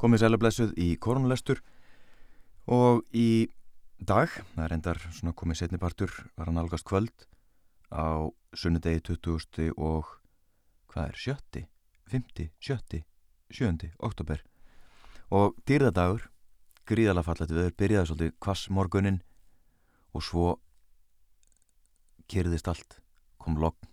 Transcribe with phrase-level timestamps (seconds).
[0.00, 1.60] komið sælublessuð í korunlestur
[2.70, 3.48] og í
[3.98, 7.26] dag, það er endar svona komið setnipartur, var hann algast kvöld
[7.94, 9.72] á sunnudegi 20.
[9.76, 10.16] og
[10.90, 11.64] hvað er, sjötti,
[12.10, 13.04] fymti, sjötti,
[13.50, 14.42] sjöndi, oktober
[15.34, 16.28] og dýrðadagur,
[16.86, 19.22] gríðala fallet viður, byrjaði svolítið kvass morgunin
[20.14, 20.52] og svo
[22.30, 23.00] kyrðist allt,
[23.40, 23.90] kom logn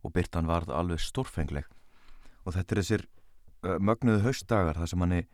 [0.00, 1.66] og byrtan varð alveg stórfengleg.
[2.48, 3.02] Og þetta er þessir
[3.62, 5.26] mögnuðu haustdagar þar sem hann er,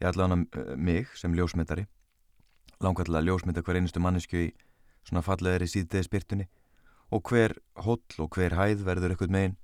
[0.00, 1.86] ég ætla hann að mig sem ljósmyndari
[2.82, 4.52] langarlega ljósmynda hver einustu mannesku í
[5.06, 6.46] svona falleðri síðdeði spyrtunni
[7.12, 9.58] og hver hóll og hver hæð verður ekkert megin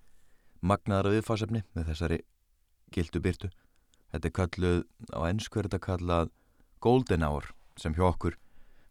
[0.61, 2.19] magnaðara viðfásefni með þessari
[2.95, 3.51] gildu byrtu
[4.13, 4.83] þetta er kalluð
[5.15, 6.33] á ennsku er þetta kallað
[6.85, 8.39] golden hour sem hjá okkur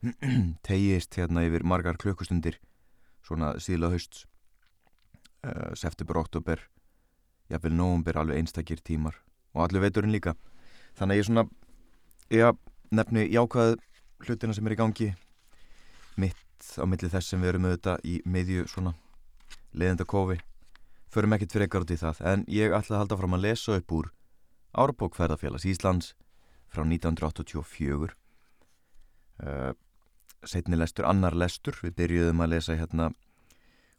[0.67, 2.59] tegist hérna yfir margar klukkustundir
[3.25, 4.25] svona síðla haust
[5.43, 6.63] uh, september, oktober
[7.51, 9.15] jáfnveil nógumber alveg einstakir tímar.
[9.55, 10.35] Og allir veiturinn líka.
[10.97, 11.45] Þannig að ég svona
[12.33, 12.59] ég
[12.91, 13.77] nefni jákvæð
[14.25, 15.09] hlutina sem er í gangi.
[16.17, 18.93] Mitt á milli þess sem við erum auðvitað í meðju svona
[19.77, 20.39] leðenda kofi.
[21.13, 22.21] Förum ekkert fyrir ekkert í það.
[22.27, 24.11] En ég ætla að halda fram að lesa upp úr
[24.77, 26.13] Árbókferðarfélags Íslands
[26.67, 28.11] frá 1984
[29.41, 29.71] uh,
[30.43, 31.77] setni lestur, annar lestur.
[31.81, 33.11] Við byrjuðum að lesa hérna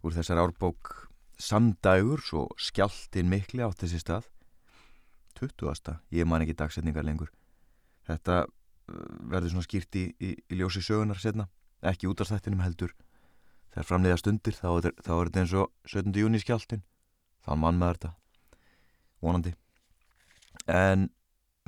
[0.04, 1.07] úr þessar árbók
[1.38, 4.26] samdægur svo skjáltin mikli átt þessi stað.
[5.38, 5.98] 20.
[6.10, 7.30] ég man ekki dagsetningar lengur.
[8.08, 8.48] Þetta uh,
[9.30, 11.46] verður svona skýrt í, í, í ljósi sögunar setna
[11.86, 12.94] ekki út af stættinum heldur.
[13.70, 16.18] Þegar framleiða stundir þá er, þá er þetta eins og 17.
[16.18, 16.82] júni skjáltin
[17.46, 18.12] þá mann með þetta.
[19.22, 19.54] Vonandi.
[20.66, 21.08] En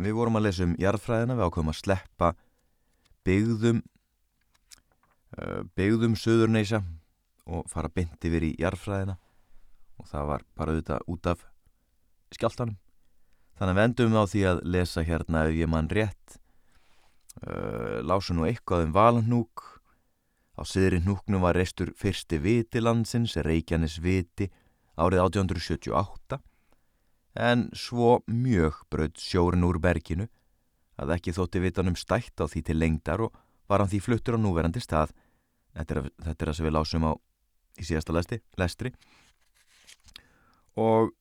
[0.00, 1.38] við vorum að lesa um jarðfræðina.
[1.38, 2.34] Við ákveðum að sleppa
[3.28, 3.82] byggðum
[5.38, 6.82] uh, byggðum söðurneisa
[7.50, 9.20] og fara byndi verið í jarðfræðina
[10.00, 11.44] og það var bara auðvitað út af
[12.34, 12.78] skjáltanum
[13.60, 16.38] þannig að við endum á því að lesa hérna ef ég mann rétt
[17.44, 19.66] uh, lásu nú eitthvað um valnúk
[20.56, 24.50] á siðri núknum var reistur fyrsti viti landsins Reykjanes viti
[25.00, 26.40] árið 1878
[27.40, 30.26] en svo mjög bröð sjórin úr berginu
[31.00, 33.36] að ekki þótti vitanum stætt á því til lengdar og
[33.70, 35.14] var hann því fluttur á núverandi stað.
[35.76, 37.12] Þetta er, þetta er að sem við lásum á
[37.78, 38.92] í síðasta lesti, lestri
[40.80, 41.12] og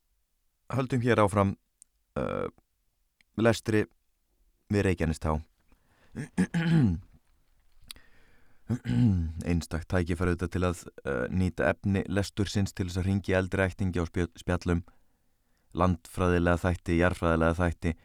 [0.73, 1.53] höldum hér áfram
[2.19, 2.47] uh,
[3.39, 3.85] lestri
[4.69, 5.35] við Reykjanestá
[9.49, 13.65] einstaktt tækifæru þetta til að uh, nýta efni lestur sinns til þess að ringi eldri
[13.65, 14.05] ættingi á
[14.37, 14.83] spjallum.
[15.77, 17.95] Landfræðilega þætti, jarfræðilega þætti.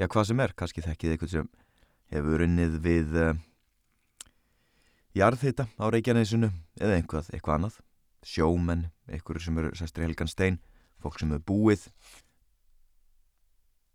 [0.00, 1.48] Já hvað sem er, kannski þekkið eitthvað sem
[2.12, 3.32] hefur unnið við uh,
[5.16, 7.80] jarðhita á Reykjanesinu eða einhvað, eitthvað annað.
[8.22, 10.60] Sjómenn, einhverju sem eru sestri Helgan Stein
[11.04, 11.86] fólk sem hefur búið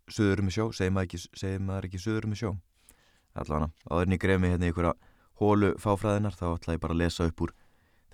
[0.08, 2.52] söður með sjó, segir maður ekki, segir maður ekki söður með sjó?
[3.38, 4.94] Allavega, áðurinn ég gref mig hérna í einhverja
[5.38, 7.52] hólu fáfræðinar þá ætla ég bara að lesa upp úr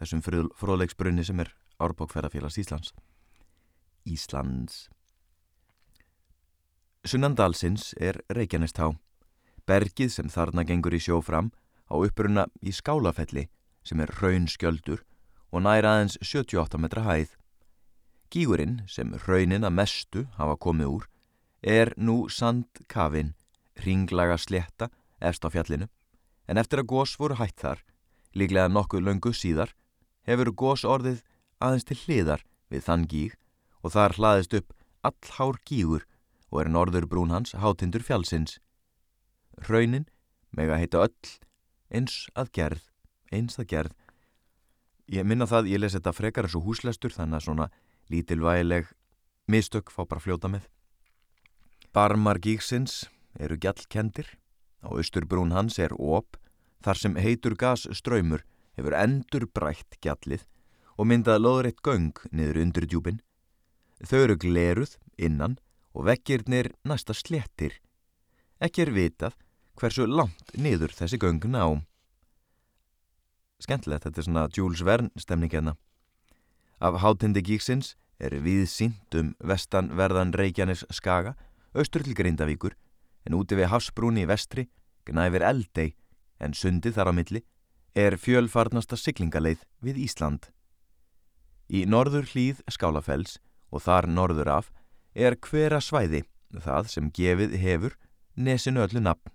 [0.01, 0.25] þessum
[0.59, 2.93] fróðleiksbrunni sem er Árbókferðarfélags Íslands.
[4.05, 4.89] Íslands.
[7.05, 8.93] Sunnandalsins er Reykjanestá
[9.69, 11.51] bergið sem þarna gengur í sjó fram
[11.89, 13.49] á uppruna í skálafelli
[13.85, 15.03] sem er raun skjöldur
[15.53, 17.35] og næra aðeins 78 metra hæð
[18.33, 21.09] Gígurinn sem raunin að mestu hafa komið úr
[21.65, 23.35] er nú sandkafinn,
[23.85, 24.91] ringlaga sletta
[25.21, 25.89] efst á fjallinu
[26.49, 27.81] en eftir að gós voru hætt þar,
[28.37, 29.73] líklega nokkuð löngu síðar,
[30.29, 31.23] hefur gós orðið
[31.65, 33.37] aðeins til hliðar við þann gíg
[33.83, 34.75] og þar hlaðist upp
[35.05, 36.05] allhár gígur
[36.51, 38.59] og er norður brún hans hátindur fjallsins.
[39.69, 40.07] Raunin
[40.55, 41.33] meg að heita öll
[41.95, 42.85] eins að gerð,
[43.33, 43.97] eins að gerð.
[45.11, 47.69] Ég minna það, ég les þetta frekar eins og húslestur þannig að svona
[48.13, 48.89] lítilvægileg
[49.49, 50.69] mistök fá bara fljóta með.
[51.95, 53.05] Barmar gíksins
[53.39, 54.27] eru gjallkendir,
[54.83, 56.37] á austurbrún hans er óp,
[56.85, 58.45] þar sem heitur gasströymur
[58.77, 60.45] hefur endur brætt gjallið
[60.99, 63.23] og myndað loðrætt göng niður undir djúpin.
[64.05, 65.57] Þau eru gleruð innan
[65.95, 67.79] og vekkirnir næsta slettir.
[68.61, 69.39] Ekki er vitað
[69.79, 71.83] hversu langt niður þessi göng ná.
[73.63, 75.77] Skendilegt, þetta er svona Jules Verne stemning hérna.
[76.81, 81.35] Af hátindi gíksins er við sínt um vestanverðan Reykjanes skaga,
[81.75, 82.75] austur til Grindavíkur,
[83.27, 84.69] en úti við Hafsbrúni í vestri,
[85.07, 85.95] gnæfir Eldei,
[86.39, 87.43] en sundið þar á milli,
[87.95, 90.51] er fjölfarnasta syklingaleið við Ísland.
[91.71, 93.39] Í norður hlýð Skálafells
[93.71, 94.71] og þar norður af
[95.15, 97.95] er hvera svæði, það sem gefið hefur,
[98.35, 99.31] nesinu öllu nafn.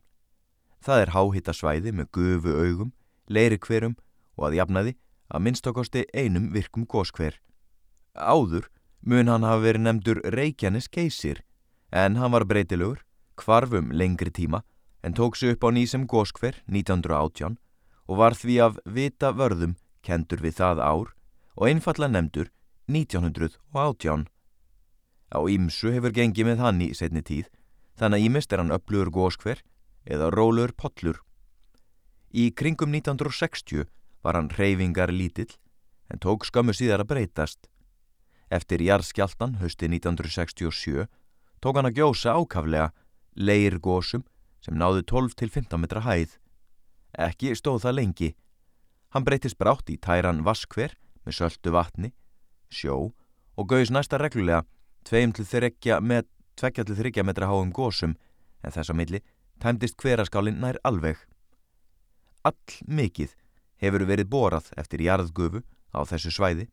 [0.84, 2.92] Það er háhitta svæði með gufu augum,
[3.28, 3.96] leiri hverum
[4.38, 4.96] og að jafnaði
[5.30, 7.38] að minnstakosti einum virkum góskver.
[8.16, 8.70] Áður
[9.02, 11.44] mun hann hafa verið nefndur Reykjanes geysir
[11.92, 13.06] en hann var breytilegur,
[13.38, 14.64] kvarfum lengri tíma
[15.04, 17.58] en tók sig upp á nýsem góskver 1918
[18.10, 21.14] og var því af vita vörðum kendur við það ár
[21.56, 22.50] og einfalla nefndur
[22.90, 24.28] 1918.
[25.30, 27.46] Á Ímsu hefur gengið með hann í setni tíð,
[28.00, 29.62] þannig að Ímist er hann öflugur góskver
[30.10, 31.20] eða rólur pollur.
[32.34, 33.86] Í kringum 1960
[34.24, 35.52] var hann reyfingar lítill
[36.10, 37.70] en tók skömmu síðar að breytast.
[38.50, 41.06] Eftir jarðskjaldan hösti 1967
[41.62, 42.90] tók hann að gjósa ákaflega
[43.38, 44.26] leir gósum
[44.66, 46.36] sem náðu 12-15 metra hæð.
[47.18, 48.32] Ekki stóð það lengi.
[49.14, 50.96] Hann breytist brátt í tæran vaskver
[51.26, 52.12] með söldu vatni,
[52.70, 53.12] sjó
[53.58, 54.66] og gauðs næsta reglulega
[55.10, 56.28] 2-3 met,
[57.26, 58.16] metra háum gósum
[58.64, 59.22] en þess að milli
[59.60, 61.18] tæmdist hveraskálinn nær alveg.
[62.44, 62.56] All
[62.88, 63.36] mikið
[63.82, 65.64] hefur verið borað eftir jarðgufu
[65.96, 66.68] á þessu svæði.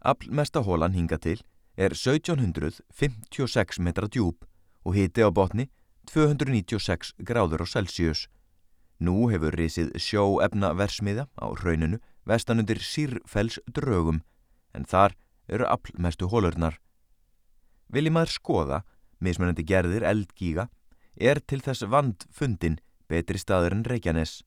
[0.00, 1.40] All mesta hólan hinga til
[1.76, 4.46] er 1756 metra djúb
[4.84, 5.68] og hiti á botni
[6.08, 8.28] 296 gráður á Celsius.
[8.98, 14.22] Nú hefur risið sjóefna versmiða á rauninu vestanundir Sýrfells drögum
[14.74, 15.14] en þar
[15.48, 16.78] eru aflmestu hólurnar.
[17.88, 18.78] Vilji maður skoða,
[19.20, 20.68] mismunandi gerðir eldgíga,
[21.16, 24.42] er til þess vand fundin betri staður en Reykjanes.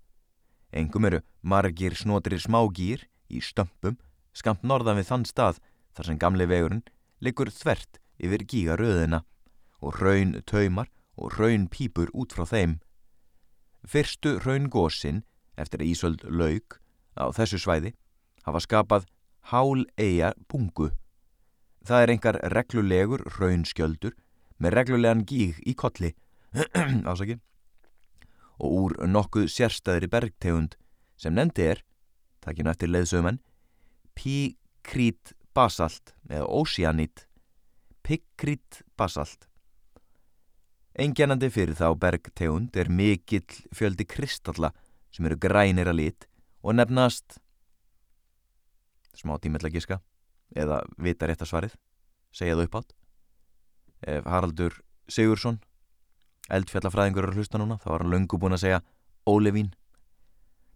[0.72, 3.98] Engum eru margir snotrir smágýr í stömpum
[4.34, 5.60] skamt norðan við þann stað
[5.96, 6.86] þar sem gamle vegurinn
[7.20, 9.24] liggur þvert yfir gígaröðina
[9.82, 10.88] og raun taumar
[11.18, 12.80] og raun pípur út frá þeim.
[13.84, 15.24] Fyrstu raungósin
[15.60, 16.80] eftir að Ísöld laug
[17.18, 17.94] á þessu svæði
[18.46, 19.08] hafa skapað
[19.52, 20.92] hál eiga bungu.
[21.84, 24.16] Það er engar reglulegur raunskjöldur
[24.62, 26.14] með reglulegan gíg í kolli
[27.10, 27.40] ásaki
[28.62, 30.78] og úr nokkuð sérstæðri bergtegund
[31.20, 31.82] sem nefndi er,
[32.42, 33.42] takkinu eftir leðsögumenn,
[34.18, 37.26] píkrít basalt eða ósíanít,
[38.06, 39.48] píkrít basalt.
[40.98, 44.74] Engjannandi fyrir þá bergtegund er mikill fjöldi kristalla
[45.12, 46.28] sem eru grænir að lit
[46.62, 47.40] og nefnast
[49.18, 50.00] smá tímiðla gíska
[50.56, 51.78] eða vita rétt að svarið
[52.36, 52.96] segja það upp átt
[54.12, 54.78] ef Haraldur
[55.12, 55.60] Sigursson
[56.50, 58.84] eldfjallafræðingur er hlusta núna þá var hann löngu búin að segja
[59.30, 59.74] Ólevín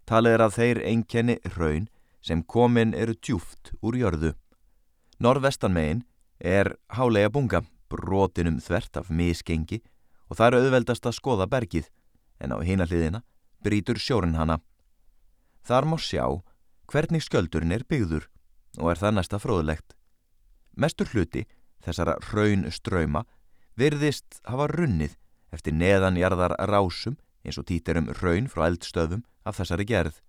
[0.06, 1.88] talið er að þeir enkenni raun
[2.22, 4.36] sem komin eru djúft úr jörðu
[5.24, 6.04] Norðvestanmegin
[6.44, 9.80] er hálega bunga brotinum þvert af misgengi
[10.28, 11.88] og það er auðveldast að skoða bergið
[12.44, 13.22] en á hina hliðina
[13.64, 14.60] brítur sjórin hana.
[15.64, 16.26] Þar má sjá
[16.92, 18.28] hvernig skjöldurinn er byggður
[18.82, 19.96] og er það næsta fróðlegt.
[20.76, 21.46] Mestur hluti
[21.86, 23.24] þessara raun ströyma
[23.80, 25.16] virðist hafa runnið
[25.56, 30.20] eftir neðanjarðar rásum eins og títirum raun frá eldstöðum af þessari gerð.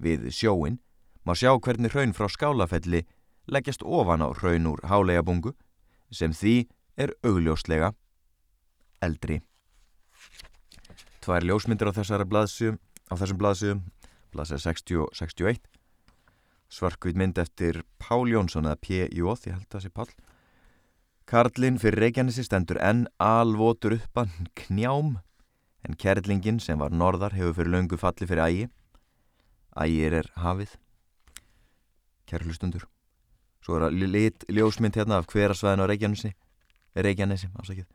[0.00, 0.80] Við sjóin
[1.24, 3.04] má sjá hvernig raun frá skálafelli
[3.50, 5.54] leggjast ofan á raun úr hálega bungu
[6.10, 6.68] sem því
[7.00, 7.92] er augljóslega
[9.04, 9.40] eldri.
[11.20, 11.92] Tvær ljósmyndir á
[12.24, 12.78] blaðsjum,
[13.12, 13.82] á þessum blaðsjum,
[14.32, 15.60] blaðsjum 60 og 61.
[16.70, 19.10] Svarkvít mynd eftir Pál Jónsson eða P.J.
[19.12, 20.08] ég held að það sé Pál.
[21.30, 25.12] Karlinn fyrir Reykjanesi stendur enn alvotur uppan knjám
[25.86, 28.64] en kerlingin sem var norðar hefur fyrir löngu falli fyrir ægi.
[29.78, 30.72] Ægir er hafið.
[32.26, 32.88] Kærlustundur.
[33.62, 36.32] Svo er að lit ljósmynd hérna af hverasvæðin á Reykjanesi.
[36.98, 37.86] Reykjanesi, ásakið.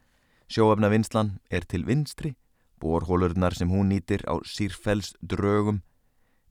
[0.48, 2.38] Sjóafna vinslan er til vinstri,
[2.80, 5.84] borhólurnar sem hún nýtir á Sýrfells drögum.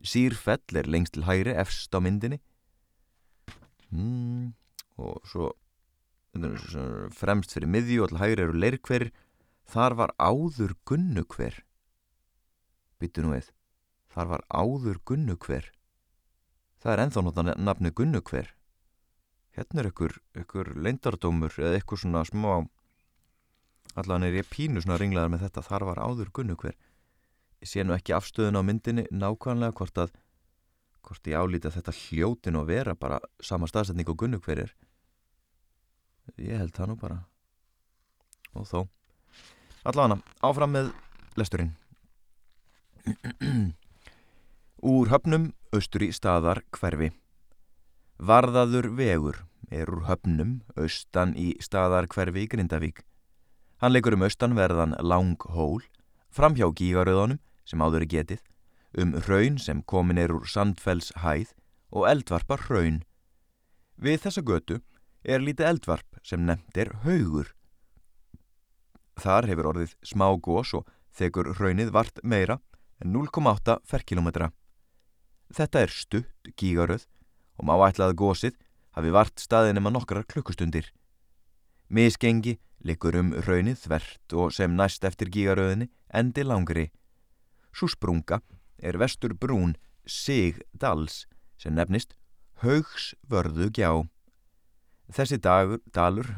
[0.04, 2.42] Sýrfell er lengst til hægri efst á myndinni.
[3.88, 4.52] Mm,
[5.00, 5.54] og svo
[7.14, 9.12] fremst fyrir miðju og til hægri eru leirkverir.
[9.64, 11.62] Þar var áður gunnukver.
[13.00, 13.52] Byttu nú eða.
[14.14, 15.70] Þar var áður gunnukver.
[16.82, 18.52] Það er enþá nota nafni gunnukver.
[19.54, 22.64] Hérna er ykkur, ykkur leindardómur eða ykkur svona smá
[23.94, 26.74] allan er ég pínu svona ringlaðar með þetta þar var áður gunnu hver
[27.62, 30.14] ég sé nú ekki afstöðun á myndinni nákvæmlega hvort að
[31.04, 34.74] hvort ég álíti að þetta hljótin og vera bara sama staðsetning og gunnu hver er
[36.36, 37.18] ég held það nú bara.
[38.54, 38.80] Og þó.
[39.84, 40.92] Allavega áfram með
[41.38, 41.74] lesturinn.
[44.94, 47.10] Úr höfnum austur í staðar hverfi.
[48.20, 53.02] Varðaður vegur er úr höfnum austan í staðar hverfi í Grindavík.
[53.82, 55.82] Hann leikur um austanverðan lang hól,
[56.30, 58.42] fram hjá gígaröðunum sem áður er getið,
[59.00, 61.54] um raun sem komin er úr sandfells hæð
[61.90, 63.02] og eldvarpar raun.
[63.96, 64.80] Við þessa götu
[65.24, 67.50] er lítið eldvarp sem nefnt er haugur.
[69.20, 72.58] Þar hefur orðið smá gós og þekur raunnið vart meira
[73.02, 74.50] en 0,8 ferkilometra.
[75.54, 77.06] Þetta er stutt gígaröð
[77.58, 78.58] og má ætlað gósið
[78.96, 80.90] hafi vart staðinum að nokkrar klukkustundir.
[81.88, 86.90] Misgengi likur um raunnið þvert og sem næst eftir gígaröðinni endi langri.
[87.74, 88.40] Svo sprunga
[88.78, 89.76] er vestur brún
[90.06, 91.24] Sig Dals
[91.58, 92.14] sem nefnist
[92.62, 93.90] Haugsvörðu gjá.
[95.12, 96.28] Þessi dagur, dalur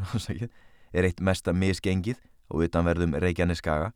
[0.97, 2.19] er eitt mesta misgengið
[2.51, 3.93] og utanverðum Reykjaneskaga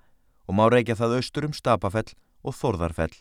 [0.46, 2.10] og má reykja það austur um Stapafell
[2.42, 3.14] og Þorðarfell.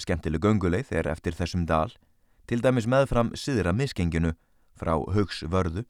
[0.00, 1.92] Skemmtileg gönguleið er eftir þessum dal,
[2.46, 4.32] til dæmis meðfram siðra misgenginu
[4.78, 5.84] frá Haugsvörðu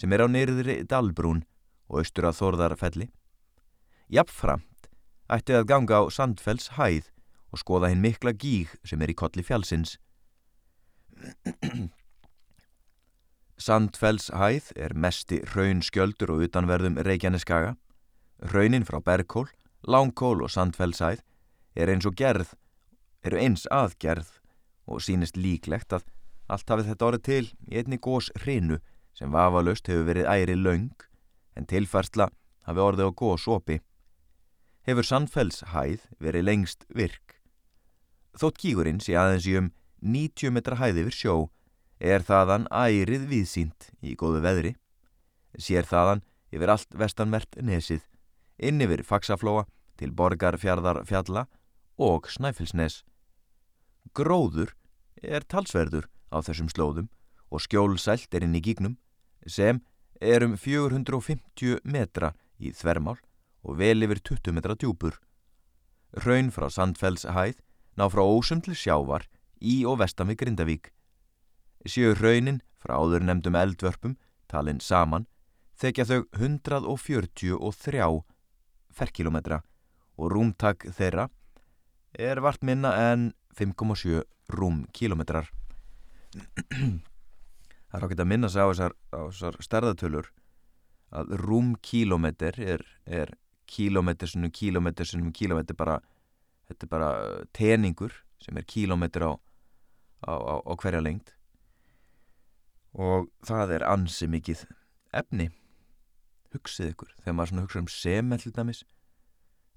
[0.00, 1.44] sem er á nýrðri Dalbrún
[1.90, 3.10] og austur að Þorðarfelli.
[4.10, 4.90] Jafnframt
[5.30, 7.10] ætti að ganga á Sandfells hæð
[7.50, 9.98] og skoða hinn mikla gíg sem er í kolli fjálsins.
[13.60, 17.74] Sandfells hæð er mesti raunskjöldur og utanverðum Reykjaneskaga.
[18.54, 19.50] Raunin frá Bergkól,
[19.84, 21.20] Langkól og Sandfells hæð
[21.76, 22.54] er eins og gerð,
[23.20, 24.30] eru eins aðgerð
[24.88, 26.08] og sínist líklegt að
[26.48, 28.80] allt hafið þetta orðið til í einni gós hrinu
[29.12, 31.06] sem vafalust hefur verið æri laung
[31.52, 32.30] en tilfærsla
[32.64, 33.82] hafi orðið á gós opi.
[34.88, 37.36] Hefur Sandfells hæð verið lengst virk.
[38.40, 41.36] Þótt kígurinn sé aðeins í um 90 metra hæði yfir sjó
[42.00, 44.72] er þaðan ærið viðsýnt í góðu veðri.
[45.60, 48.02] Sér þaðan yfir allt vestanvert nesið,
[48.58, 49.66] inn yfir faksaflóa
[50.00, 51.46] til borgarfjardar fjalla
[52.00, 53.02] og snæfilsnes.
[54.16, 54.72] Gróður
[55.20, 57.10] er talsverður á þessum slóðum
[57.50, 58.96] og skjólsælt er inn í gígnum
[59.46, 59.82] sem
[60.20, 63.18] er um 450 metra í þvermál
[63.64, 65.18] og vel yfir 20 metra djúpur.
[66.24, 67.60] Raun frá Sandfells hæð
[67.98, 69.28] ná frá ósum til sjávar
[69.60, 70.90] í og vestan við Grindavík.
[71.88, 74.16] Sjöu raunin frá áður nefndum eldvörpum,
[74.50, 75.26] talinn saman,
[75.80, 78.08] þekja þau 143
[78.90, 79.60] ferkilometra
[80.20, 81.28] og rúmtak þeirra
[82.18, 84.20] er vart minna en 5,7
[84.50, 85.48] rúmkilometrar.
[87.90, 90.30] Það er ákveðt að minna sig á þessar, þessar stærðatölur
[91.10, 93.32] að rúmkilometr er, er
[93.70, 95.98] kilometr sinum kilometr sinum kilometr bara,
[96.68, 97.10] þetta er bara
[97.56, 99.32] teningur sem er kilometr á,
[100.26, 101.34] á, á, á hverja lengt
[102.94, 104.66] og það er ansi mikið
[105.14, 105.50] efni
[106.50, 108.84] hugsið ykkur, þegar maður svona hugsa um sement dæmis.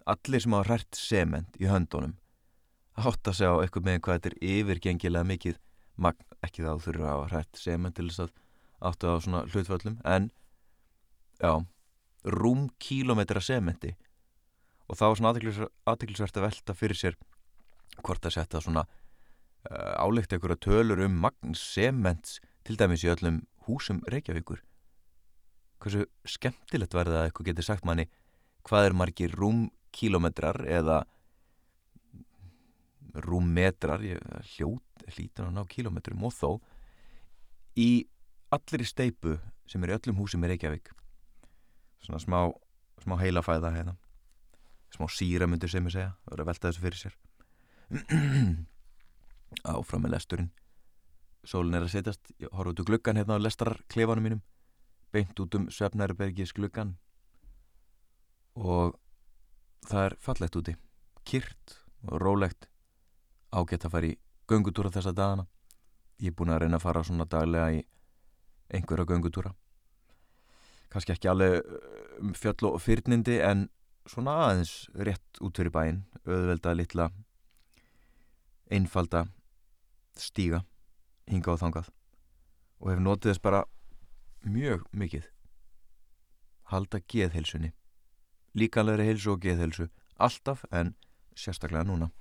[0.09, 2.17] Allir sem hafa hrært sement í höndunum
[2.93, 5.59] átt að segja á eitthvað með hvað þetta er yfirgengilega mikið.
[5.97, 8.33] Magn, ekki þá þurfa að hafa hrært sement til þess að
[8.83, 10.29] áttu á svona hlutföllum en
[11.41, 11.53] já,
[12.37, 13.93] rúm kílometra sementi.
[14.89, 15.33] Og þá er svona
[15.89, 17.17] aðtiklisvert að velta fyrir sér
[18.03, 23.41] hvort að setja svona uh, álegt einhverja tölur um magn sements til dæmis í öllum
[23.67, 24.61] húsum Reykjavíkur.
[25.83, 28.07] Hversu skemmtilegt verða að eitthvað getur sagt manni
[28.63, 31.01] hvað er margir rúmkilometrar eða
[33.13, 34.01] rúmmetrar
[34.55, 36.49] hljót, hlítur að ná kilometrum og þó
[37.77, 38.05] í
[38.53, 39.37] allir í steipu
[39.69, 40.93] sem er í öllum húsum í Reykjavík.
[42.03, 42.39] Svona smá,
[43.03, 43.97] smá heilafæða hérna.
[44.93, 47.15] Smá síra myndur sem ég segja verður að velta þessu fyrir sér.
[49.73, 50.51] Áfram með lesturinn
[51.47, 52.33] sólin er að setjast.
[52.39, 54.43] Ég horf út úr gluggan hérna á lestarklefanum mínum.
[55.13, 56.95] Beint út um Svefnærubergis gluggan
[58.55, 58.95] og
[59.89, 60.75] það er fallegt úti.
[61.25, 62.69] Kyrt og rólegt.
[63.53, 64.17] Ágætt að fara í
[64.49, 65.47] göngutúra þessa dagana.
[66.21, 67.83] Ég er búin að reyna að fara svona daglega í
[68.73, 69.53] einhverja göngutúra.
[70.93, 71.61] Kannski ekki alveg
[72.21, 73.67] um fjöll og fyrnindi en
[74.09, 77.07] svona aðeins rétt út fyrir bæin auðvelda litla
[78.73, 79.25] einfalda
[80.19, 80.61] stíga
[81.29, 81.93] hinga á þangað.
[82.83, 83.63] Og hef notið þess bara
[84.43, 85.29] mjög mikið.
[86.71, 87.73] Halda geðhelsunni
[88.57, 89.89] líkanlegri helsu og geðhelsu
[90.21, 90.93] alltaf en
[91.37, 92.11] sérstaklega núna.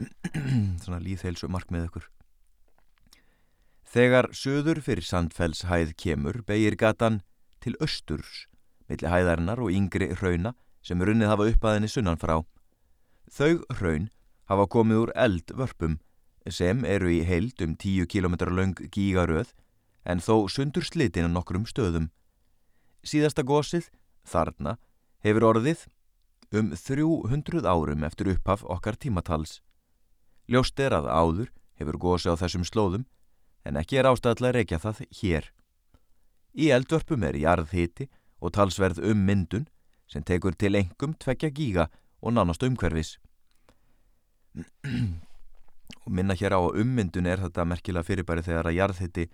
[0.82, 2.06] Svona líðhelsu markmið ykkur.
[3.90, 7.20] Þegar söður fyrir Sandfells hæð kemur begir gatan
[7.60, 8.46] til östurs
[8.90, 12.38] milli hæðarinnar og yngri rauna sem runnið hafa upp að henni sunnan frá
[13.30, 14.08] Þau raun
[14.50, 15.98] hafa komið úr eldvörpum
[16.48, 19.52] sem eru í heild um 10 km lang gígaröð
[20.04, 22.08] en þó sundur slitin á nokkrum stöðum.
[23.04, 23.90] Síðasta gósið,
[24.24, 24.78] þarna,
[25.24, 25.86] hefur orðið
[26.56, 29.60] um 300 árum eftir upphaf okkar tímatals.
[30.48, 33.06] Ljóst er að áður hefur gósið á þessum slóðum
[33.64, 35.50] en ekki er ástæðlega reykja það hér.
[36.56, 38.08] Í eldvörpum er jarðhiti
[38.40, 39.68] og talsverð um myndun
[40.10, 43.18] sem tekur til engum tvekja gíga og nánast umhverfis
[46.06, 49.26] og minna hér á ummyndun er þetta merkilega fyrirbæri þegar að jarðhitti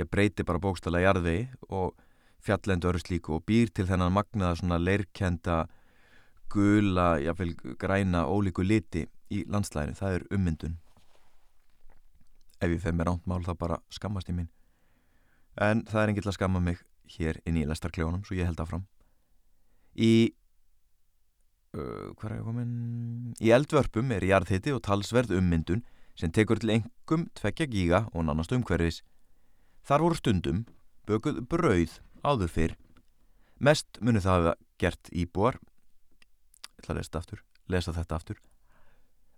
[0.00, 1.94] ég breyti bara bókstala jarðvegi og
[2.42, 5.66] fjallendu öru slíku og býr til þennan magnaða svona leirkenda
[6.52, 10.74] gula, jáfnveil græna ólíku liti í landslæðinu það er ummyndun.
[12.62, 14.50] Ef ég fef mér ántmál þá bara skammast ég mín.
[15.56, 16.82] En það er engill að skamma mig
[17.16, 18.84] hér inn í lestarkljónum svo ég held áfram.
[19.96, 20.32] Í
[21.76, 22.76] uh, hvað er ég komin?
[23.40, 25.84] Í eldvörpum er jarðhiti og talsverð ummyndun
[26.22, 29.00] sem tekur til engum tvekja gíga og nánast umhverfis.
[29.82, 30.60] Þar voru stundum
[31.10, 32.76] bökuð brauð áður fyrr.
[33.58, 35.58] Mest munu það hafa gert íbúar.
[36.78, 38.38] Ég ætla að lesa, aftur, lesa þetta aftur.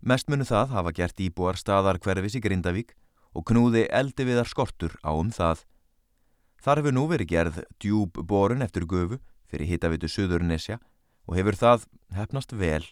[0.04, 2.92] Mest munu það hafa gert íbúar staðar hverfis í Grindavík
[3.32, 5.64] og knúði eldi viðar skortur á um það.
[6.60, 10.82] Þar hefur nú verið gerð djúb borun eftir gufu fyrir hittavitu Suðurnesja
[11.24, 12.84] og hefur það hefnast vel.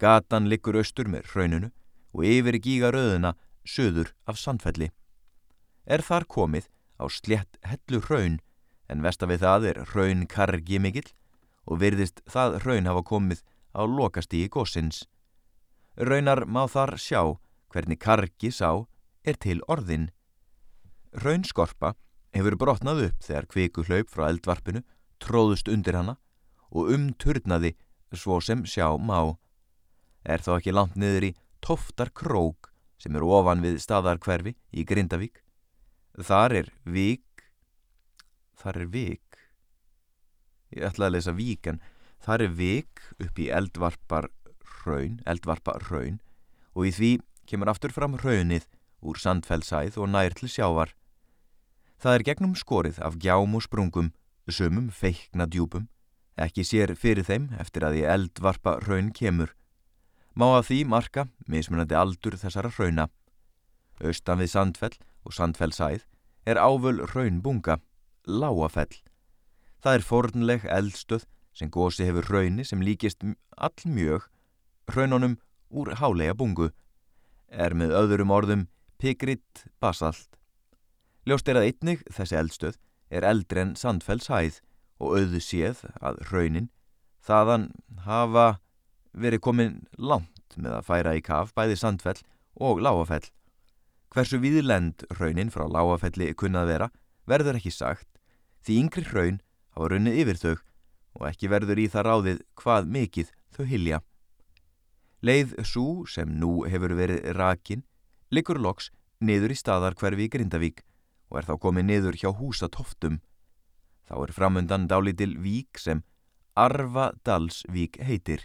[0.00, 1.72] Gatan liggur austur með hrauninu
[2.14, 3.34] og yfir gígaröðuna
[3.66, 4.90] söður af sandfelli.
[5.86, 6.68] Er þar komið
[7.00, 8.40] á slett hellu hraun
[8.90, 11.08] en vestafið það er hraun kargi mikill
[11.66, 13.42] og virðist það hraun hafa komið
[13.74, 15.04] á lokastígi gósins.
[15.96, 17.22] Raunar má þar sjá
[17.70, 18.86] hvernig kargi sá
[19.24, 20.10] er til orðin.
[21.12, 21.94] Raunskorpa
[22.34, 24.82] hefur brotnað upp þegar kviku hlaup frá eldvarpinu
[25.22, 26.16] tróðust undir hana
[26.70, 27.74] og umturnaði
[28.14, 29.36] svo sem sjá má.
[30.24, 35.40] Er þá ekki langt niður í Toftar Krók sem er ofan við staðarkverfi í Grindavík.
[36.20, 37.44] Þar er vík,
[38.60, 39.38] þar er vík,
[40.74, 41.80] ég ætlaði að lesa vík en
[42.20, 44.28] þar er vík upp í eldvarpar
[44.84, 46.18] raun, eldvarpar raun
[46.74, 47.12] og í því
[47.48, 48.68] kemur aftur fram raunnið
[49.00, 50.92] úr sandfellsæð og nær til sjávar.
[52.00, 54.12] Það er gegnum skorið af gjám og sprungum,
[54.50, 55.88] sumum feikna djúpum,
[56.36, 59.52] ekki sér fyrir þeim eftir að ég eldvarpa raun kemur.
[60.34, 63.08] Má að því marka mismunandi aldur þessara rauna.
[64.00, 64.96] Austan við Sandfell
[65.26, 66.06] og Sandfellsæð
[66.48, 67.80] er ávöl raunbunga,
[68.26, 68.94] láafell.
[69.82, 73.24] Það er fornleg eldstöð sem gósi hefur rauni sem líkist
[73.56, 74.28] allmjög
[74.94, 75.38] raununum
[75.70, 76.70] úr hálega bungu,
[77.50, 78.66] er með öðrum orðum
[78.98, 80.38] pigritt basalt.
[81.26, 82.78] Ljóst er að einnig þessi eldstöð
[83.10, 84.60] er eldri en Sandfells hæð
[85.00, 86.70] og auðu séð að raunin
[87.26, 87.70] þaðan
[88.06, 88.60] hafa
[89.12, 92.20] verið komin langt með að færa í kaf bæði Sandfell
[92.60, 93.26] og Láafell.
[94.10, 96.90] Hversu viðlend raunin frá Láafelli kunnað vera
[97.30, 98.08] verður ekki sagt
[98.66, 99.40] því yngri raun
[99.74, 100.54] hafa runnið yfir þau
[101.20, 104.00] og ekki verður í það ráðið hvað mikið þau hilja.
[105.22, 107.84] Leið svo sem nú hefur verið rakin
[108.32, 110.84] likur loks niður í staðar hverfi í Grindavík
[111.30, 113.20] og er þá komið niður hjá húsatoftum.
[114.08, 116.02] Þá er framundan dálítil vík sem
[116.58, 118.42] Arvadalsvík heitir.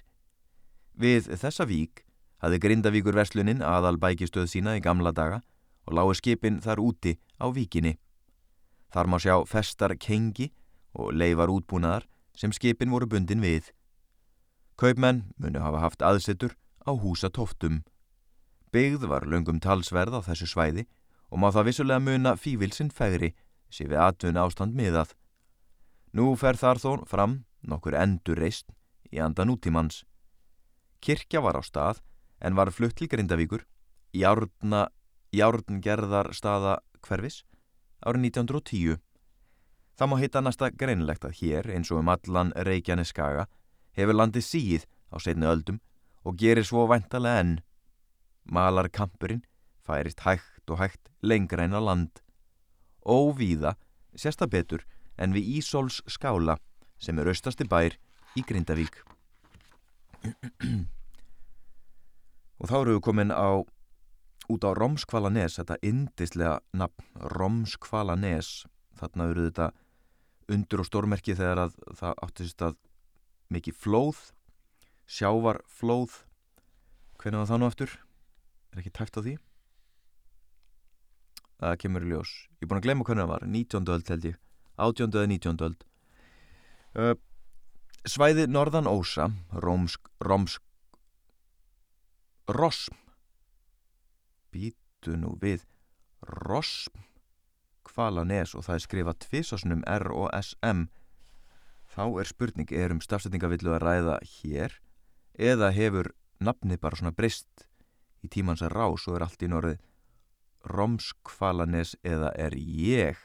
[0.96, 2.06] Við þessa vík
[2.40, 5.42] hafði Grindavíkur verslunin aðal bækistöð sína í gamla daga
[5.86, 7.98] og lágu skipin þar úti á víkinni.
[8.96, 10.54] Þar má sjá festar kengi
[10.96, 13.74] og leifar útbúnaðar sem skipin voru bundin við.
[14.80, 16.56] Kaupmenn munu hafa haft aðsettur
[16.88, 17.84] á húsatoftum.
[18.72, 20.88] Byggð var löngum talsverð á þessu svæði
[21.28, 23.34] og má það vissulega muna fívilsinn færi
[23.68, 25.12] sé við atun ástand miðað.
[26.16, 28.72] Nú fer þar þó fram nokkur endur reist
[29.12, 30.06] í andan útímans.
[31.06, 32.00] Kirkja var á stað
[32.41, 33.62] en var flutt til Grindavíkur
[34.15, 37.44] í járngerðar staða hverfis
[38.02, 38.98] árið 1910.
[39.96, 43.46] Það má hitta næsta greinlegt að hér eins og um allan Reykjanes skaga
[43.94, 45.78] hefur landið síð á setni öldum
[46.26, 47.60] og gerir svo væntalega enn.
[48.50, 49.46] Malar kampurinn
[49.86, 52.13] færist hægt og hægt lengra en á land.
[53.06, 53.78] Óvíða,
[54.18, 54.82] sérsta betur
[55.22, 56.58] en við Ísols skála
[56.98, 57.94] sem er austasti bær
[58.36, 59.06] í Grindavík.
[62.60, 63.63] Og þá eru við komin á
[64.52, 68.68] út á Romskvalanes, þetta indislega nafn, Romskvalanes.
[69.00, 69.72] Þarna eru þetta
[70.54, 72.78] undur og stórmerki þegar að það áttist að
[73.52, 74.22] mikið flóð,
[75.10, 76.22] sjávarflóð.
[77.20, 77.98] Hvernig var það nú aftur?
[78.72, 79.36] Er ekki tæft á því?
[81.62, 83.89] það kemur í ljós ég er búin að glemja hvernig það var 19.
[83.96, 84.38] öld held ég
[84.76, 85.15] 18.
[85.15, 85.63] eða 19.
[85.68, 85.86] öld
[87.00, 87.15] uh,
[88.06, 89.30] svæði Norðan Ósa
[89.65, 90.64] Rómsk Rómsk
[92.48, 92.94] Rosm.
[94.54, 95.66] Býtu nú við
[96.22, 97.02] Rosm.
[97.86, 100.88] Kvalanes og það er skrifað tvísásnum R-O-S-M
[101.96, 104.74] þá er spurning er um stafsetningavillu að ræða hér
[105.38, 106.10] eða hefur
[106.44, 107.68] nafni bara svona breyst
[108.26, 109.80] í tímans að rás og er allt í norðið?
[110.66, 113.22] Romskvalanes eða er ég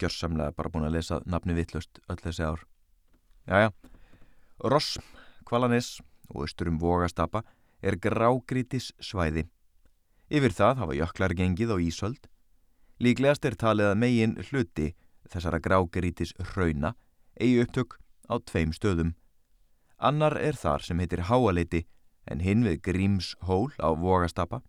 [0.00, 2.64] gjörsamlega bara búin að lesa nafni vittlust öll þessi ár?
[3.48, 3.72] Jæja,
[4.64, 6.00] Roskvalanes
[6.32, 7.44] og austurum Vogastapa
[7.82, 9.46] er grágrítis svæði
[10.32, 12.28] Yfir það hafa jöklar gengið á Ísöld
[13.02, 14.92] Líklegast er talið að megin hluti
[15.32, 16.94] þessara grágrítis hrauna
[17.40, 17.98] eigi upptök
[18.30, 19.14] á tveim stöðum
[19.98, 21.84] Annar er þar sem heitir Háaleiti
[22.30, 24.62] en hinn við Grímshól á Vogastapa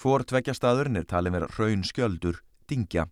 [0.00, 2.38] Hvor tveggja staðurinn er talið vera raun skjöldur,
[2.70, 3.10] dingja.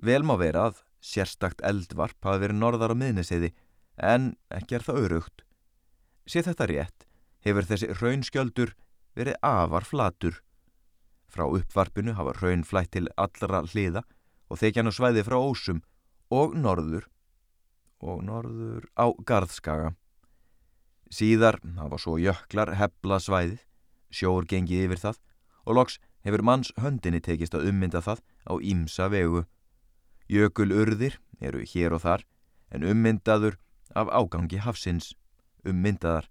[0.00, 3.50] Vel má vera að Sérstakt eldvarp hafi verið norðar á miðniseiði
[3.98, 5.42] en ekki er það auðrugt.
[6.24, 7.06] Sér þetta rétt
[7.44, 8.74] hefur þessi raunskjöldur
[9.16, 10.40] verið afar flatur.
[11.32, 14.04] Frá uppvarpinu hafa raun flætt til allra hliða
[14.52, 15.82] og þekjan og svæði frá ósum
[16.32, 17.08] og norður
[18.02, 19.92] og norður á Garðskaga.
[21.12, 23.60] Síðar hafa svo jöklar hefla svæðið,
[24.12, 25.20] sjór gengið yfir það
[25.66, 29.44] og loks hefur manns höndinni tekist að ummynda það á ímsa vegu.
[30.28, 32.26] Jökulurðir eru hér og þar
[32.72, 33.58] en ummyndaður
[33.94, 35.12] af ágangi hafsins,
[35.68, 36.28] ummyndaðar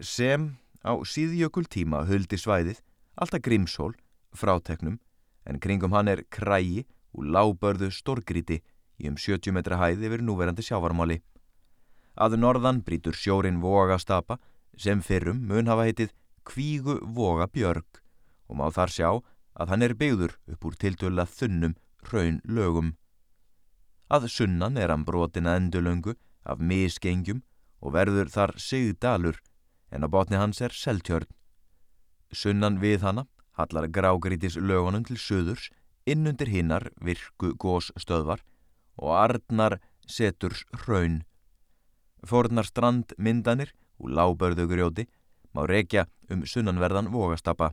[0.00, 2.80] sem á síðjökul tíma huldi svæðið
[3.20, 3.92] alltaf grímsól
[4.36, 4.98] fráteknum
[5.44, 6.86] en kringum hann er krægi
[7.16, 8.60] og lábörðu stórgríti
[9.00, 11.20] í um 70 metra hæði yfir núverandi sjávarmáli.
[12.16, 14.38] Að norðan brítur sjórin voga stapa
[14.76, 18.00] sem fyrrum mun hafa heitið kvígu voga björg
[18.48, 19.08] og má þar sjá
[19.60, 21.76] að hann er byggður upp úr tiltöla þunnum
[22.12, 22.94] raun lögum.
[24.10, 27.42] Að sunnan er hann brotina endulöngu af misgengjum
[27.80, 29.38] og verður þar sigdalur
[29.90, 31.28] en á botni hans er seltjörn.
[32.32, 33.26] Sunnan við hana
[33.58, 35.70] hallar grágrítis lögunum til söðurs
[36.06, 38.42] innundir hinnar virku gósstöðvar
[38.96, 41.22] og arnar seturs hraun.
[42.26, 45.06] Fornar strandmyndanir og lábörðugrjóti
[45.54, 47.72] má rekja um sunnanverðan vogastapa.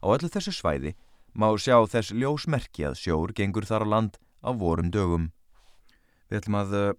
[0.00, 0.94] Á öllu þessu svæði
[1.36, 5.30] má sjá þess ljósmerki að sjór gengur þar á land á vorum dögum.
[6.28, 6.94] Við ætlum að uh,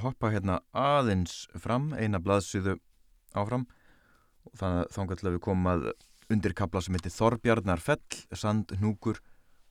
[0.00, 2.78] hoppa hérna aðeins fram, eina blaðsýðu
[3.36, 3.68] áfram.
[4.48, 5.88] Og þannig að þá kannski við komum að
[6.32, 9.20] undir kapla sem heitir Þorbjarnar Fell, Sand, Núkur,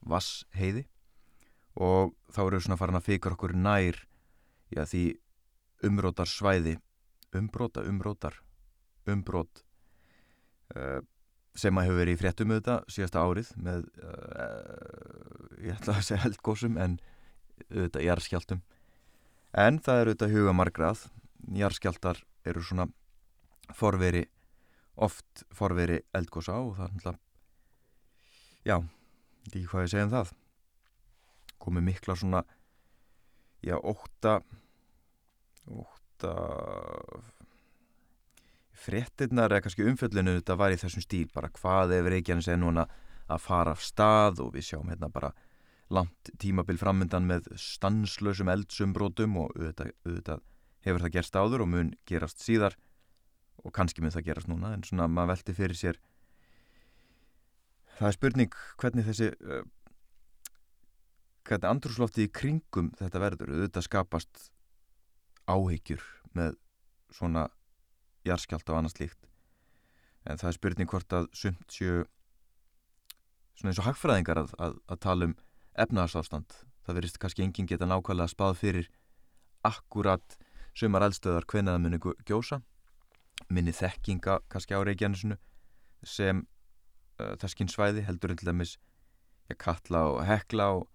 [0.06, 0.86] Vass, Heiði
[1.74, 3.98] og þá eru við svona farin að fikra okkur nær
[4.74, 5.04] já, því
[5.88, 6.76] umrótar svæði
[7.34, 8.38] umbróta, umrótar
[9.10, 9.64] umbrót
[10.78, 11.02] uh,
[11.58, 16.22] sem að hefur verið í fréttum auðvitað síðasta árið með uh, ég ætla að segja
[16.28, 17.00] heldgósum en
[17.72, 18.64] auðvitað jarðskjáltum
[19.66, 21.08] en það eru auðvitað huga margrað
[21.58, 22.88] jarðskjáltar eru svona
[23.72, 24.24] forveri
[25.04, 27.22] oft forveri eldgósa og það er náttúrulega
[28.64, 28.78] já,
[29.48, 30.34] ekki hvað ég segja um það.
[31.64, 32.44] Komið mikla svona
[33.64, 34.42] já, óta
[35.68, 36.34] óta
[38.84, 42.88] frettinnar eða kannski umfjöllinu þetta var í þessum stíl, bara hvað ef Reykjanes er núna
[43.32, 45.32] að fara af stað og við sjáum hérna bara
[45.94, 50.44] langt tímabil framöndan með stanslösum eldsumbrótum og auðvitað, auðvitað
[50.84, 52.76] hefur það gerst áður og mun gerast síðar
[53.62, 56.00] og kannski mun það gerast núna en svona maður velti fyrir sér.
[58.00, 59.62] Það er spurning hvernig þessi uh,
[61.48, 63.54] hvernig andrúsloftið í kringum þetta verður.
[63.54, 64.48] Auðvitað skapast
[65.46, 66.58] áhyggjur með
[67.14, 67.48] svona
[68.26, 69.30] jarskjált og annað slíkt.
[70.24, 72.04] En það er spurning hvort að sumt séu
[73.54, 75.36] svona eins og hagfræðingar að, að, að tala um
[75.84, 78.90] efnarsástand það verist kannski enginn geta nákvæmlega spáð fyrir
[79.68, 80.38] akkurat
[80.76, 82.62] sumar eldstöðar hvenna það muni gjósa
[83.54, 85.38] minni þekkinga kannski á Reykjanesinu
[86.04, 88.78] sem uh, þesskin svæði heldur til dæmis
[89.50, 90.88] ja, Katla og Hekla og,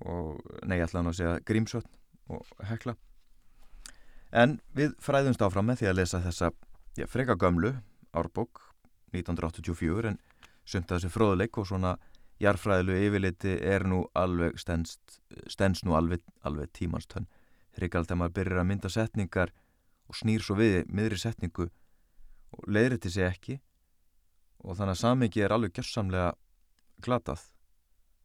[0.00, 1.90] og nei, ég ætla að segja Grímsvöld
[2.32, 2.96] og Hekla.
[4.34, 6.50] En við fræðumst áfram með því að lesa þessa
[6.98, 7.74] ja, freka gömlu
[8.14, 8.62] árbók
[9.14, 10.18] 1984 en
[10.64, 11.94] sumt að þessi fróðuleik og svona
[12.42, 17.28] jarfræðilu yfirleiti er nú alveg stens, nú alveg, alveg tímanstönn
[17.74, 19.52] þegar ekki alltaf maður byrjar að mynda setningar
[20.08, 21.68] og snýr svo við miðri setningu
[22.54, 23.58] og leiðri til sig ekki.
[24.64, 26.30] Og þannig að samingi er alveg gjörsamlega
[27.04, 27.42] glatað.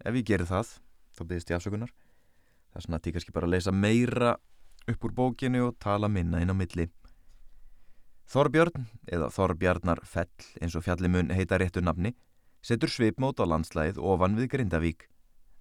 [0.05, 0.77] Ef ég gerir það,
[1.15, 1.91] þá byrðist ég afsökunar.
[2.69, 4.37] Það er svona að ég kannski bara leysa meira
[4.89, 6.87] upp úr bókinu og tala minna inn á milli.
[8.29, 12.13] Þorbjörn, eða Þorbjarnar Fell eins og fjallimun heita réttu nafni
[12.61, 15.07] setur svipmót á landslæðið ofan við Grindavík.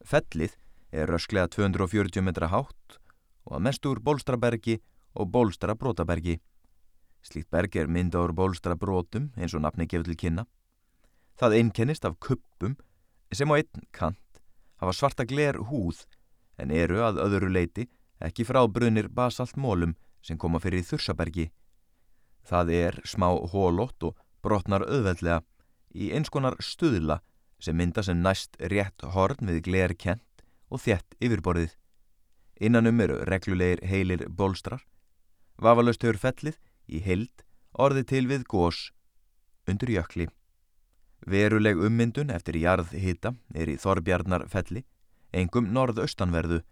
[0.05, 0.57] Fellið
[0.93, 2.99] er rösklega 240 metra hátt
[3.47, 4.79] og að mest úr Bólstrabergi
[5.19, 6.39] og bólstra brotabergi.
[7.27, 10.47] Slíkt berg er mynda úr bólstra brotum eins og nafni gefur til kynna.
[11.39, 12.77] Það einkennist af kuppum
[13.33, 14.43] sem á einn kant
[14.79, 16.05] hafa svarta gler húð
[16.59, 17.89] en eru að öðru leiti
[18.23, 21.51] ekki frá brunir basaltmólum sem koma fyrir þursabergi.
[22.43, 25.43] Það er smá hólótt og brotnar auðveldlega
[25.95, 27.21] í eins konar stuðla
[27.63, 31.75] sem mynda sem næst rétt horn við gler kent og þjett yfirborðið.
[32.61, 34.83] Innanum eru reglulegir heilir bólstrar
[35.59, 37.45] Vafalust hefur fellið í heild
[37.75, 38.89] orði til við gós
[39.69, 40.29] undir jökli.
[41.27, 44.85] Veruleg ummyndun eftir jarðhita er í Þorbjarnar felli,
[45.35, 46.63] engum norðaustanverðu,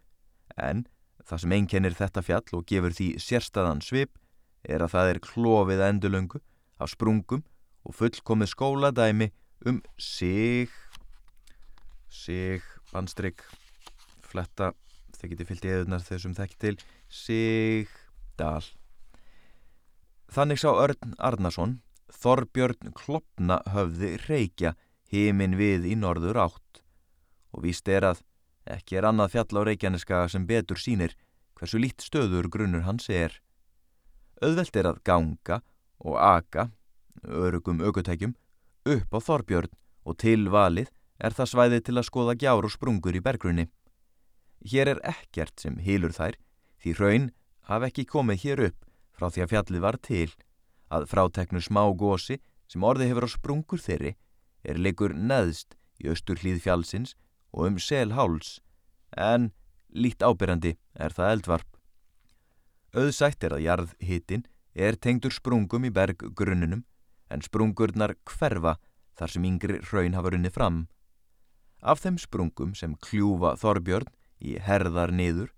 [0.54, 0.86] en
[1.26, 4.14] það sem einkennir þetta fjall og gefur því sérstaðan svip
[4.62, 6.40] er að það er klófið endulöngu
[6.78, 7.42] af sprungum
[7.86, 9.30] og fullkomið skóladæmi
[9.66, 10.70] um sig,
[12.08, 13.42] sig, bandstrygg,
[14.22, 14.72] fletta
[15.16, 16.76] þið getið fyllt í eðunar þessum þekk til
[18.36, 18.64] Sigdal.
[20.28, 21.80] Þannig sá Örn Arnason,
[22.12, 24.74] Þorbjörn Klopna höfði reykja
[25.10, 26.82] heiminn við í norður átt
[27.52, 28.20] og víst er að
[28.66, 31.14] ekki er annað fjall á reykjaneskaga sem betur sínir
[31.56, 33.32] hversu lít stöður grunnur hans er.
[34.42, 35.62] Öðvelt er að ganga
[36.04, 36.68] og aga,
[37.24, 38.36] örugum aukutækjum,
[38.84, 39.72] upp á Þorbjörn
[40.04, 43.70] og til valið er það svæði til að skoða gjár og sprungur í bergrunni.
[44.60, 46.36] Hér er ekkert sem hýlur þær,
[46.82, 47.30] því hraun
[47.66, 50.30] hafi ekki komið hér upp frá því að fjallið var til,
[50.92, 52.38] að fráteknu smá gósi
[52.70, 54.16] sem orði hefur á sprungur þeirri
[54.66, 57.14] er leikur neðst í austur hlýð fjallsins
[57.54, 58.58] og um selháls,
[59.16, 59.50] en
[59.88, 61.70] lít ábyrjandi er það eldvarp.
[62.96, 66.84] Öðsætt er að jarðhittin er tengdur sprungum í berggrunnunum,
[67.32, 68.76] en sprungurnar hverfa
[69.16, 70.84] þar sem yngri hraun hafa runni fram.
[71.80, 74.12] Af þeim sprungum sem kljúfa Þorbjörn
[74.44, 75.52] í herðar niður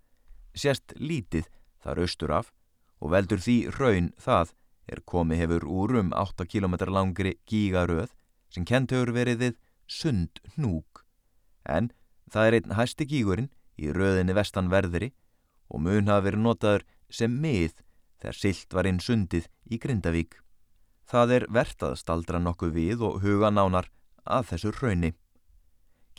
[0.54, 1.48] sést lítið
[1.84, 2.52] þar austur af
[2.98, 4.54] og veldur því raun það
[4.88, 8.14] er komið hefur úr um 8 km langri gígaröð
[8.54, 11.04] sem kent hefur verið við sund hnúk.
[11.64, 11.92] En
[12.32, 15.12] það er einn hæsti gígurinn í röðinni vestanverðri
[15.68, 17.76] og mun hafa verið notaður sem mið
[18.18, 20.40] þegar silt var inn sundið í Grindavík.
[21.08, 23.88] Það er verðt að staldra nokkuð við og huga nánar
[24.28, 25.14] að þessu raunni.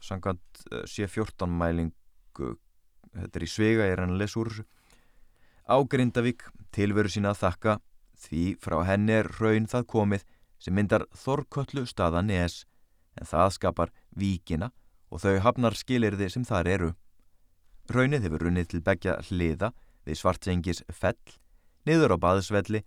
[0.00, 2.56] sangant sé 14 mælingu
[3.14, 4.52] þetta er í svega, er hann að lesa úr
[5.70, 6.44] á Grindavík
[6.74, 7.76] tilveru sína að þakka
[8.20, 10.24] því frá henni er raun það komið
[10.60, 12.64] sem myndar þorköllu staða nes
[13.16, 14.70] en það skapar víkina
[15.10, 16.90] og þau hafnar skilirði sem þar eru.
[17.90, 19.72] Raunið hefur runnið til begja hliða
[20.06, 21.18] við svartsengis fell
[21.88, 22.82] niður á baðsvelli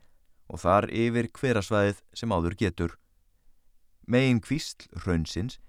[0.51, 2.97] og þar yfir hverasvæðið sem áður getur.
[4.07, 5.59] Megin kvísl raunsins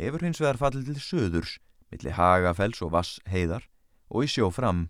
[0.00, 1.58] hefur hins vegar fallið til söðurs,
[1.90, 3.66] millir hagafells og vass heiðar
[4.10, 4.88] og í sjó fram.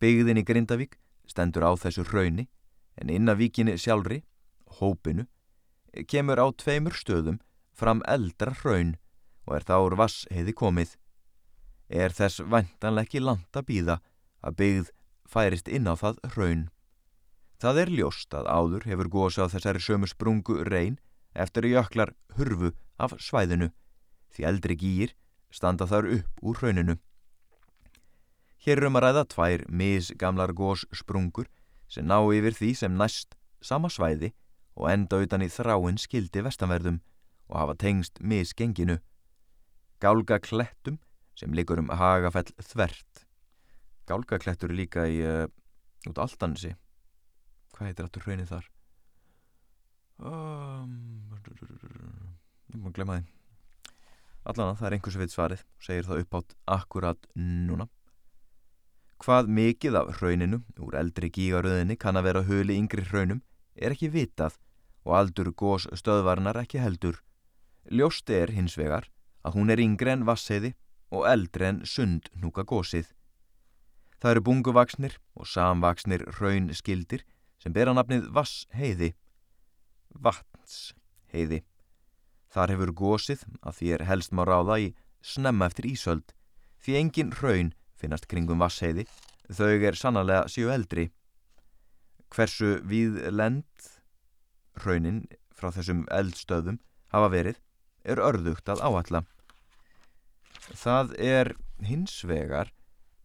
[0.00, 2.48] Byggðin í Grindavík stendur á þessu rauni
[3.00, 4.22] en inn að víkinni sjálfri,
[4.78, 5.26] hópinu,
[6.08, 7.40] kemur á tveimur stöðum
[7.76, 8.96] fram eldra raun
[9.46, 10.96] og er þá úr vass heiði komið.
[11.88, 13.98] Er þess vantanlega ekki landa býða
[14.40, 14.92] að byggð
[15.28, 16.68] færist inn á það raun.
[17.62, 20.98] Það er ljóst að áður hefur gósa á þessari sömu sprungu reyn
[21.32, 23.70] eftir að jöklar hurfu af svæðinu
[24.32, 25.14] því eldri gýr
[25.52, 26.96] standa þar upp úr hrauninu.
[28.62, 31.48] Hér er um að ræða tvær misgamlar gós sprungur
[31.90, 34.28] sem ná yfir því sem næst sama svæði
[34.78, 37.00] og enda utan í þráinn skildi vestanverðum
[37.50, 39.00] og hafa tengst misgenginu.
[39.98, 41.00] Gálga klettum
[41.34, 43.24] sem likur um hagafell þvert.
[44.06, 45.48] Gálga klettur líka í uh,
[46.06, 46.70] út altansi.
[47.74, 48.68] Hvað heitir aftur hraunin þar?
[50.22, 50.94] Um,
[52.70, 53.26] ég má glemma því.
[54.46, 57.88] Allana, það er einhvers veit svarið, segir það upp átt akkurat núna.
[59.22, 63.42] Hvað mikið af hrauninu úr eldri gígaröðinni kann að vera höli yngri hraunum
[63.78, 64.56] er ekki vitað
[65.06, 67.20] og aldur gós stöðvarnar ekki heldur.
[67.86, 69.06] Ljóst er hins vegar
[69.46, 70.72] að hún er yngri en vasseiði
[71.14, 73.12] og eldri en sund núka gósið.
[74.18, 77.22] Það eru bunguvaksnir og samvaksnir hraun skildir
[77.62, 79.12] sem bera nafnið vassheiði,
[80.18, 81.60] vatnsheiði.
[82.50, 84.90] Þar hefur gósið að því er helst má ráða í
[85.22, 86.34] snemma eftir ísöld
[86.82, 87.70] því engin raun
[88.02, 89.06] finnast kringum vassheiði
[89.52, 91.08] þau er sannlega síu eldri.
[92.32, 93.90] Hversu við lend
[94.84, 96.80] raunin frá þessum eldstöðum
[97.12, 97.60] hafa verið
[98.08, 99.22] er örðugt að áalla.
[100.72, 101.52] Það er
[101.84, 102.72] hins vegar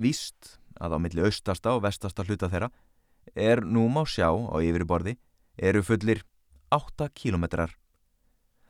[0.02, 2.70] víst að á milli austasta og vestasta hluta þeirra
[3.34, 5.18] er nú má sjá á yfirborði
[5.58, 6.22] eru fullir
[6.74, 7.74] 8 kilometrar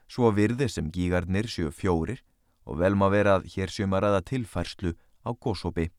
[0.07, 2.21] svo virði sem gígarnir séu fjórir
[2.67, 4.93] og vel má vera að hér séum að ræða tilfærslu
[5.27, 5.89] á góðsópi.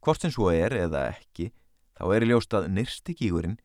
[0.00, 1.50] Hvort sem svo er eða ekki,
[1.98, 3.58] þá er í ljóst að nyrsti gígurinn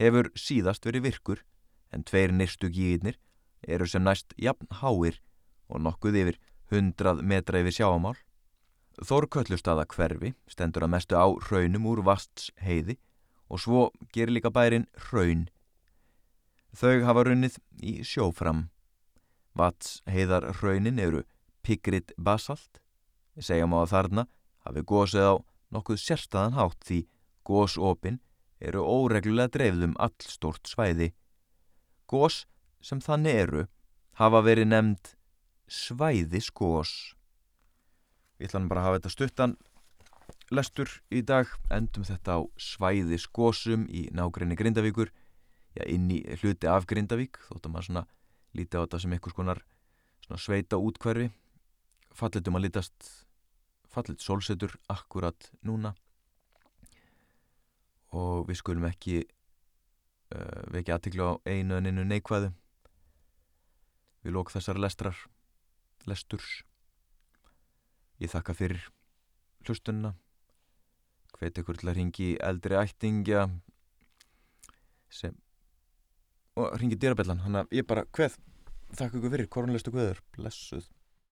[0.00, 1.42] hefur síðast verið virkur
[1.90, 3.18] en tveir nyrstu gígirnir
[3.66, 5.18] eru sem næst jafn háir
[5.68, 6.40] og nokkuð yfir
[6.70, 8.16] hundrað metra yfir sjáamál.
[9.00, 12.98] Þórköllustada hverfi stendur að mestu á hraunum úr vasts heiði
[13.50, 15.48] og svo gerir líka bærin hraun.
[16.76, 18.68] Þau hafa runnið í sjófram.
[19.58, 21.24] Vats heiðar hraunin eru
[21.66, 22.78] Pigrit basalt,
[23.38, 24.26] Segja má að þarna
[24.66, 25.34] hafi gósið á
[25.70, 27.00] nokkuð sérstaðan hátt því
[27.46, 28.18] gósopin
[28.60, 31.12] eru óreglulega dreifðum allstórt svæði.
[32.10, 32.44] Gós
[32.82, 33.64] sem þannig eru
[34.20, 35.14] hafa verið nefnd
[35.70, 37.14] svæðisgós.
[38.40, 39.56] Ég ætla bara að hafa þetta stuttan
[40.50, 45.12] lestur í dag, endum þetta á svæðisgósum í nágrinni Grindavíkur,
[45.78, 48.06] já inn í hluti af Grindavík, þótt að svona
[48.58, 49.62] líti á þetta sem einhvers konar
[50.38, 51.30] sveita útkverfi,
[52.16, 53.10] fallitum að lítast,
[53.90, 55.94] fallit sólsetur akkurat núna.
[58.16, 62.50] Og við skulum ekki uh, vekja aðtikla á einu en einu neikvæðu.
[64.24, 65.16] Við lók þessar lestrar
[66.08, 66.60] lesturs
[68.20, 68.86] ég þakka fyrir
[69.66, 70.14] hlustunna
[71.38, 73.46] hvet ykkur til að ringi eldri ættingja
[75.10, 75.36] sem
[76.60, 78.36] og ringi dýrabellan hann að ég bara hveð
[78.92, 80.88] þakka ykkur fyrir korunlestu hveður blessuð